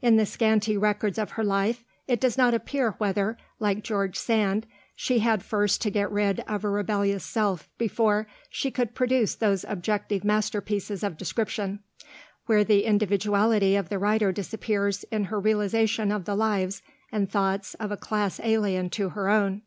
In 0.00 0.16
the 0.16 0.24
scanty 0.24 0.74
records 0.78 1.18
of 1.18 1.32
her 1.32 1.44
life 1.44 1.84
it 2.08 2.18
does 2.18 2.38
not 2.38 2.54
appear 2.54 2.92
whether, 2.92 3.36
like 3.60 3.84
George 3.84 4.16
Sand, 4.16 4.64
she 4.94 5.18
had 5.18 5.42
first 5.42 5.82
to 5.82 5.90
get 5.90 6.10
rid 6.10 6.40
of 6.48 6.64
a 6.64 6.70
rebellious 6.70 7.22
self 7.26 7.68
before 7.76 8.26
she 8.48 8.70
could 8.70 8.94
produce 8.94 9.34
those 9.34 9.66
objective 9.68 10.24
masterpieces 10.24 11.04
of 11.04 11.18
description, 11.18 11.80
where 12.46 12.64
the 12.64 12.86
individuality 12.86 13.76
of 13.76 13.90
the 13.90 13.98
writer 13.98 14.32
disappears 14.32 15.04
in 15.12 15.24
her 15.24 15.38
realization 15.38 16.10
of 16.10 16.24
the 16.24 16.36
lives 16.36 16.80
and 17.12 17.30
thoughts 17.30 17.74
of 17.74 17.92
a 17.92 17.98
class 17.98 18.40
alien 18.42 18.88
to 18.88 19.10
her 19.10 19.28
own. 19.28 19.60